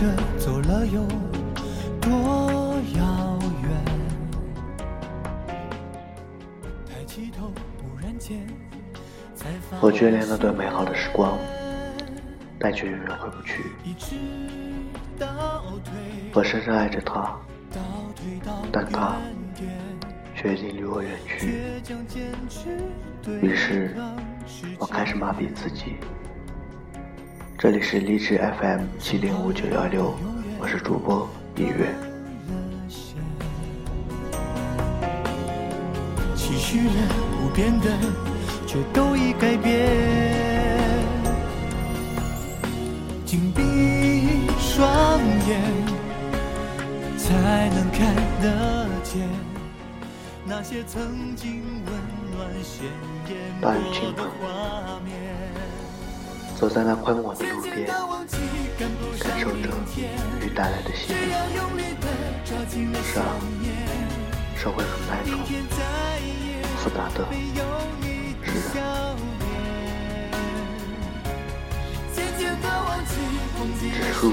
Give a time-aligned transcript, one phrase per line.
[0.00, 0.06] 摸着
[0.38, 1.06] 走了有
[2.00, 2.10] 多
[2.96, 3.70] 遥远？
[6.86, 7.48] 抬起头，
[7.82, 8.46] 忽然间
[9.34, 11.38] 才发我眷恋那段美好的时光，
[12.58, 13.72] 但却永远回不去。
[16.32, 17.38] 我深深爱着他，
[18.72, 19.16] 但他
[20.34, 21.60] 却已经离我远去。
[23.42, 23.94] 于是，
[24.78, 25.96] 我开始麻痹自己。
[27.62, 30.14] 这里是励志 FM 七零五九幺六，
[30.58, 31.94] 我是主播一月。
[36.34, 36.94] 期许了
[37.38, 37.90] 不变的，
[38.66, 39.90] 却都已改变。
[43.26, 45.60] 紧闭双眼，
[47.18, 49.28] 才能看得见
[50.46, 51.92] 那些曾经温
[52.34, 52.86] 暖鲜
[53.28, 53.68] 艳过
[54.12, 55.59] 的画面。
[56.60, 57.86] 走在那宽广的路边，
[59.18, 59.70] 感受着
[60.42, 61.32] 雨带来的洗礼。
[63.02, 63.24] 是啊，
[64.58, 65.38] 社会很单纯，
[66.76, 67.26] 复杂的
[68.44, 68.84] 是人。
[73.80, 74.30] 指数、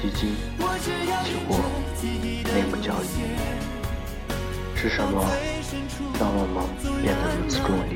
[0.00, 0.36] 基金、
[1.24, 1.58] 期货、
[2.00, 3.04] 内幕交易，
[4.76, 5.26] 是什么
[6.20, 6.62] 让我们
[7.02, 7.92] 变得如此重利？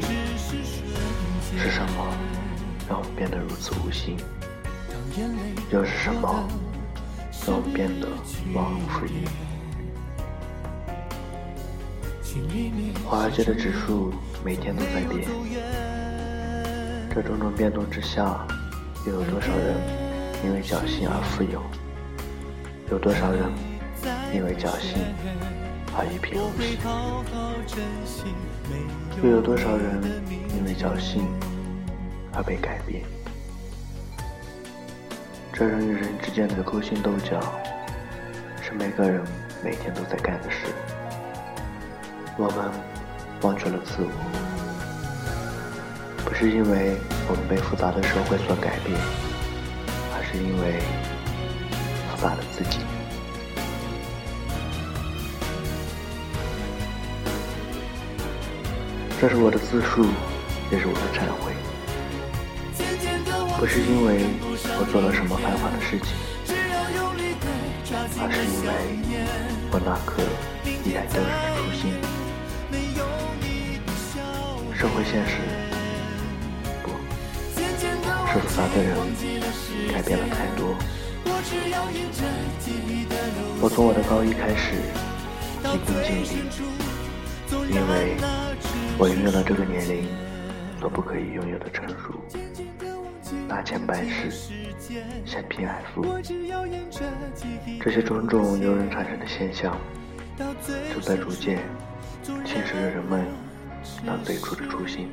[1.56, 1.96] 是什么
[2.88, 4.16] 让我们变得如此无心？
[5.70, 6.48] 又是什么
[7.46, 8.08] 让我们变得
[8.54, 9.26] 忘恩负义？
[13.04, 14.12] 华尔街的指数
[14.44, 15.28] 每天都在变，
[17.14, 18.46] 这种种变动之下，
[19.06, 19.76] 又有多少人
[20.44, 21.62] 因为侥幸而富有？
[22.90, 23.50] 有多少人
[24.32, 25.02] 因为侥幸
[25.96, 26.78] 而一贫如洗？
[29.22, 30.22] 又有多少人
[30.56, 31.26] 因为侥幸
[32.38, 33.02] 而被改变？
[35.52, 37.40] 这人与人之间的勾心斗角，
[38.62, 39.20] 是每个人
[39.64, 40.66] 每天都在干的事。
[42.36, 42.70] 我们
[43.42, 44.10] 忘却了自我，
[46.24, 46.96] 不是因为
[47.28, 48.96] 我们被复杂的社会所改变，
[50.14, 50.78] 而是因为
[52.08, 52.78] 复杂的自己。
[59.20, 60.06] 这是我的自述，
[60.70, 61.57] 也是我的忏悔。
[63.58, 64.24] 不是因为
[64.78, 66.14] 我做了什么犯法的事情，
[68.22, 68.70] 而是因为
[69.72, 70.22] 我那颗
[70.86, 71.90] 依然丢人的初心。
[74.78, 75.42] 社会现实，
[76.84, 76.90] 不
[78.30, 78.94] 是复杂的人
[79.92, 80.78] 改变了太多。
[83.60, 84.78] 我从我的高一开始
[85.64, 86.46] 急功近利，
[87.74, 88.16] 因为
[88.96, 90.06] 我拥有了这个年龄
[90.78, 92.14] 所不可以拥有的成熟。
[93.48, 94.30] 拿钱办事，
[95.24, 96.04] 嫌贫爱富，
[97.80, 99.74] 这些种种由人产生的现象，
[100.36, 101.58] 正在逐渐
[102.44, 103.26] 侵蚀着人们
[104.04, 105.08] 那最初的初心，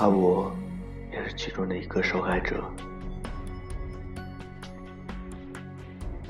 [0.00, 0.56] 而我
[1.12, 2.64] 也是其中的一个受害者。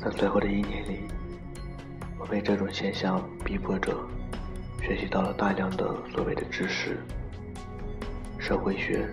[0.01, 1.03] 在最后的一年里，
[2.19, 3.97] 我被这种现象逼迫着，
[4.83, 6.99] 学习到了大量的所谓的知识、
[8.41, 9.09] 社会学。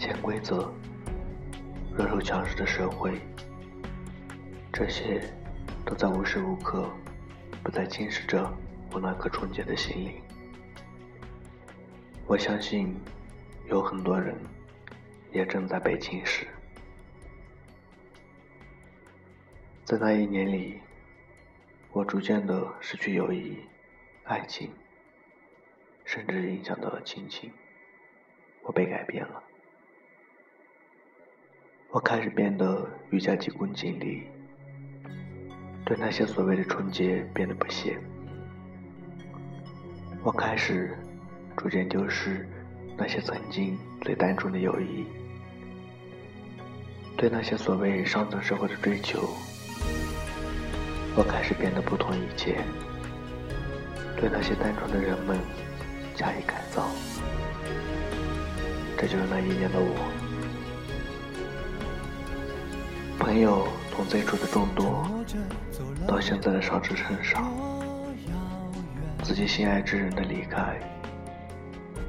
[0.00, 0.72] 潜规则，
[1.94, 3.20] 弱肉强食的社会，
[4.72, 5.22] 这些
[5.84, 6.90] 都在无时无刻
[7.62, 8.50] 不在侵蚀着
[8.92, 10.22] 我那颗纯洁的心灵。
[12.26, 12.98] 我相信，
[13.68, 14.34] 有很多人
[15.32, 16.46] 也正在被侵蚀。
[19.84, 20.80] 在那一年里，
[21.92, 23.58] 我逐渐的失去友谊、
[24.24, 24.70] 爱情，
[26.06, 27.52] 甚至影响到了亲情。
[28.62, 29.42] 我被改变了。
[31.92, 34.22] 我开始变得愈加急功近利，
[35.84, 37.98] 对那些所谓的纯洁变得不屑。
[40.22, 40.96] 我开始
[41.56, 42.48] 逐渐丢失
[42.96, 45.04] 那些曾经最单纯的友谊，
[47.16, 49.28] 对那些所谓上层社会的追求，
[51.16, 52.58] 我开始变得不同一切，
[54.16, 55.36] 对那些单纯的人们
[56.14, 56.88] 加以改造。
[58.96, 60.09] 这就是那一年的我。
[63.20, 65.06] 朋友从最初的众多，
[66.06, 67.52] 到现在的少之甚少，
[69.22, 70.80] 自己心爱之人的离开，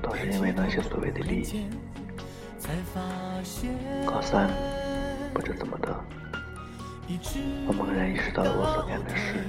[0.02, 1.68] 都是因为那些所谓的利益。
[4.06, 4.50] 高三，
[5.34, 5.94] 不知怎么的，
[7.68, 9.46] 我猛然意识到了我所干的事。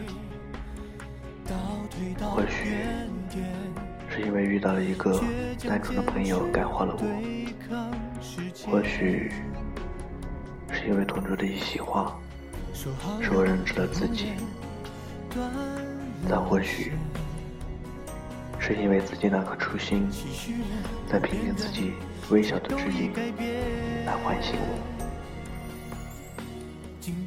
[2.23, 2.77] 或许
[4.09, 5.23] 是因为遇到了一个
[5.69, 7.05] 单纯的朋友感化了我，
[8.69, 9.31] 或许。
[10.73, 12.19] 是因为同桌的一席话，
[12.75, 14.33] 使我认知了自己；
[16.29, 16.93] 再或许，
[18.59, 20.09] 是因为自己那颗初心，
[21.07, 21.93] 在凭借自己
[22.31, 23.13] 微小的指引
[24.07, 24.79] 来唤醒我。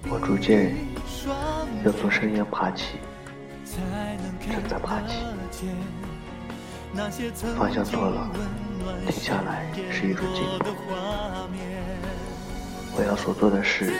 [0.09, 0.75] 我逐渐
[1.83, 2.97] 要从深渊爬起，
[4.51, 5.23] 正在爬起。
[7.57, 8.31] 方向错了，
[9.05, 10.65] 停下来是一种进步。
[12.97, 13.91] 我要所做的事，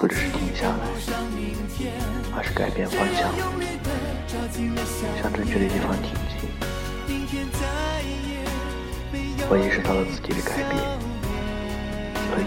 [0.00, 0.86] 不只是停下来，
[2.36, 3.28] 而是改变方向，
[5.20, 6.48] 向正确的地方挺进。
[9.50, 10.78] 我意识到了自己的改变，
[12.30, 12.46] 所以，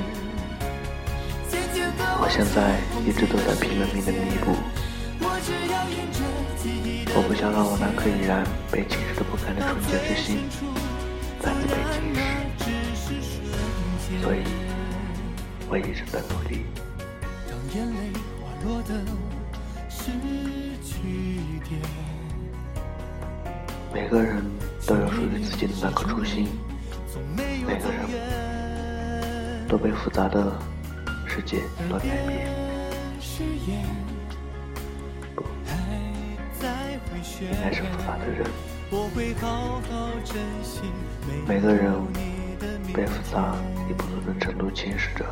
[2.22, 4.56] 我现在一直都在拼了命的弥补。
[7.16, 8.42] 我不想让我那颗依然
[8.72, 10.48] 被侵蚀的不堪的纯洁之心
[11.42, 12.00] 再次被侵
[12.96, 14.63] 蚀，所以。
[15.70, 16.66] 我一直在努力。
[23.94, 24.44] 每个人
[24.88, 26.48] 都有属于自己的那颗初心，
[27.66, 28.08] 每个人
[29.68, 30.52] 都被复杂的
[31.28, 32.48] 世界所改变。
[35.36, 35.44] 不，
[37.42, 38.46] 应该是复杂的人。
[41.48, 41.94] 每个人
[42.94, 43.56] 被复杂
[43.90, 45.26] 以不同的程度侵蚀着。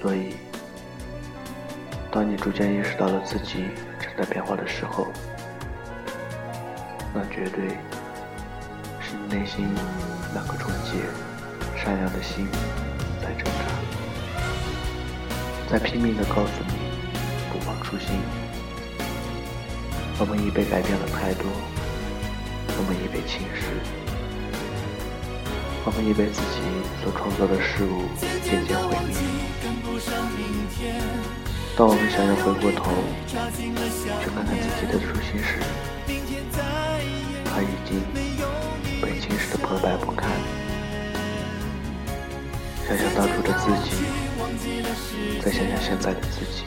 [0.00, 0.36] 所以，
[2.10, 3.66] 当你逐渐意识到了自己
[3.98, 5.08] 正在变化的时候，
[7.12, 7.68] 那绝对
[9.00, 9.68] 是你内心
[10.34, 10.92] 那颗纯洁、
[11.76, 12.46] 善良的心
[13.20, 13.64] 在挣扎，
[15.68, 16.74] 在拼命的告诉你
[17.50, 18.20] 不忘初心。
[20.20, 21.44] 我们已被改变了太多，
[22.76, 23.62] 我们已被侵蚀，
[25.90, 26.60] 他们已被自己
[27.02, 28.04] 所创造的事物
[28.44, 29.16] 渐渐毁灭。
[31.74, 32.92] 当我们想要回过头
[33.24, 35.56] 去看看自己的初心时，
[37.42, 38.04] 它已经
[39.00, 40.28] 被侵蚀的破败不堪。
[42.86, 44.04] 想想当初的自己，
[45.40, 46.64] 再想想现在的自己，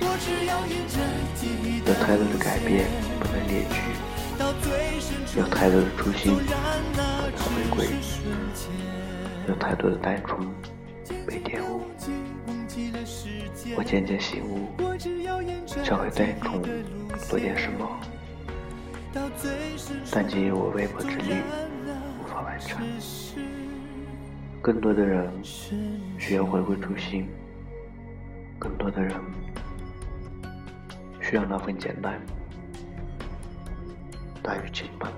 [1.86, 2.90] 有太多的改变
[3.20, 3.78] 不能列举，
[5.38, 7.88] 有太多的初心不能回归，
[9.48, 10.48] 有太多的单纯
[11.26, 11.82] 被玷污。
[13.78, 14.68] 我渐渐醒悟，
[15.68, 16.62] 想为单纯
[17.30, 17.88] 做点什么，
[20.12, 21.36] 但仅以我微薄之力
[22.22, 22.82] 无法完成。
[24.62, 27.28] 更多的人需要回归初心，
[28.60, 29.14] 更多的人
[31.20, 32.22] 需要那份简单。
[34.44, 35.12] 大雨倾盆，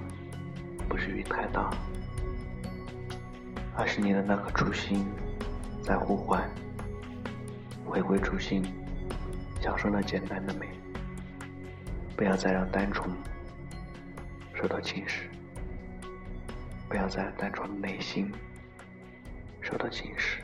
[0.87, 1.69] 不是雨太大，
[3.75, 5.05] 而是你的那颗初心
[5.81, 6.49] 在呼唤。
[7.85, 8.63] 回归初心，
[9.61, 10.67] 享受那简单的美，
[12.15, 13.09] 不要再让单纯
[14.55, 15.25] 受到侵蚀，
[16.89, 18.31] 不要再让单纯的内心
[19.61, 20.39] 受到侵蚀。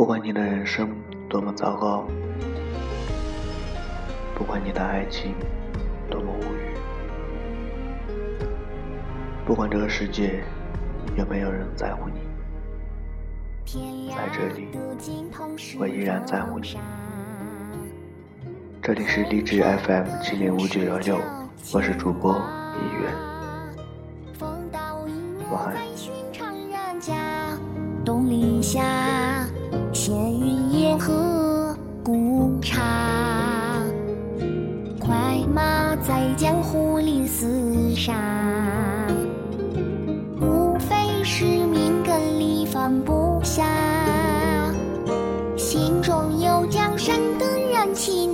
[0.00, 0.88] 不管你的人生
[1.28, 2.06] 多么糟糕，
[4.34, 5.34] 不管你的爱情
[6.08, 6.74] 多么无语，
[9.44, 10.42] 不管这个世界
[11.18, 12.14] 有没有人在乎你，
[14.16, 14.68] 在这里，
[15.78, 16.78] 我依然在乎你。
[18.80, 21.20] 这里是励志 FM 七零五九幺六，
[21.74, 22.42] 我是主播
[22.74, 23.12] 一元，
[25.50, 25.76] 晚安。
[36.10, 38.12] 在江湖里厮杀，
[40.40, 43.64] 无非是命根里放不下，
[45.56, 48.26] 心中有江山的人岂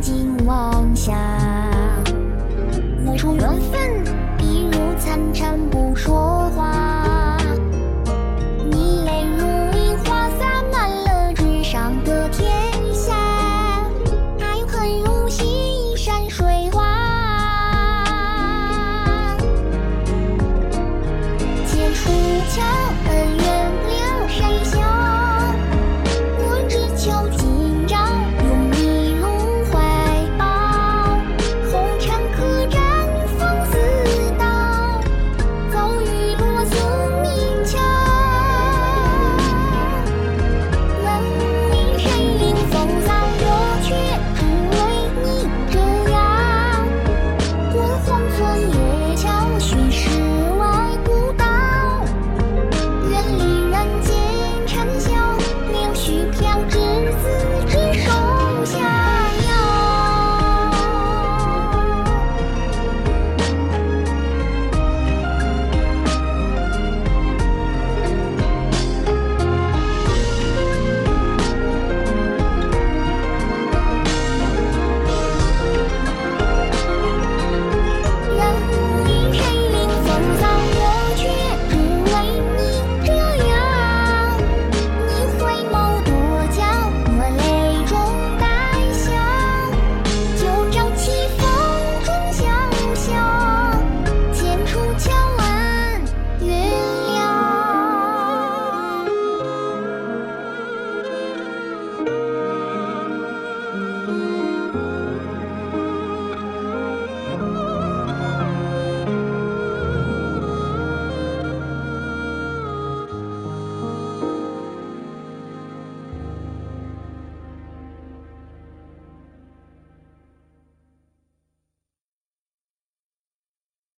[0.00, 1.12] 尽往下
[3.04, 3.80] 我说缘分
[4.40, 5.58] 一如参禅